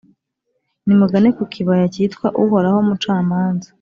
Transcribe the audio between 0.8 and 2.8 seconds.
nimugane ku kibaya cyitwa ’Uhoraho